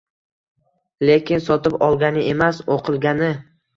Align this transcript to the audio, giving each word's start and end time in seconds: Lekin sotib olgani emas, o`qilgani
Lekin 1.09 1.43
sotib 1.49 1.77
olgani 1.89 2.25
emas, 2.33 2.63
o`qilgani 2.79 3.31